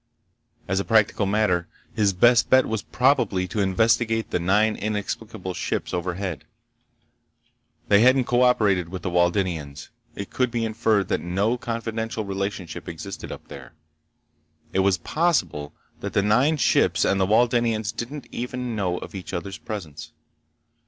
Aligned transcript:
As 0.67 0.79
a 0.79 0.83
practical 0.83 1.27
matter, 1.27 1.67
his 1.93 2.11
best 2.11 2.49
bet 2.49 2.65
was 2.65 2.81
probably 2.81 3.47
to 3.47 3.59
investigate 3.61 4.31
the 4.31 4.39
nine 4.39 4.75
inexplicable 4.75 5.53
ships 5.53 5.93
overhead. 5.93 6.43
They 7.87 7.99
hadn't 8.01 8.23
co 8.23 8.41
operated 8.41 8.89
with 8.89 9.03
the 9.03 9.11
Waldenians. 9.11 9.89
It 10.15 10.31
could 10.31 10.49
be 10.49 10.65
inferred 10.65 11.07
that 11.09 11.21
no 11.21 11.55
confidential 11.55 12.25
relationship 12.25 12.89
existed 12.89 13.31
up 13.31 13.47
there. 13.47 13.73
It 14.73 14.79
was 14.79 14.97
possible 14.97 15.71
that 15.99 16.13
the 16.13 16.23
nine 16.23 16.57
ships 16.57 17.05
and 17.05 17.21
the 17.21 17.27
Waldenians 17.27 17.91
didn't 17.95 18.25
even 18.31 18.75
know 18.75 18.97
of 18.97 19.13
each 19.13 19.33
other's 19.35 19.59
presence. 19.59 20.13